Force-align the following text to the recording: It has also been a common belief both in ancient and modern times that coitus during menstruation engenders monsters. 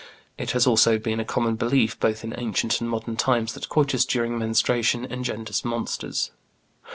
It 0.35 0.49
has 0.53 0.65
also 0.65 0.97
been 0.97 1.19
a 1.19 1.23
common 1.23 1.57
belief 1.57 1.99
both 1.99 2.23
in 2.23 2.33
ancient 2.35 2.81
and 2.81 2.89
modern 2.89 3.17
times 3.17 3.53
that 3.53 3.69
coitus 3.69 4.03
during 4.03 4.35
menstruation 4.35 5.05
engenders 5.05 5.63
monsters. 5.63 6.31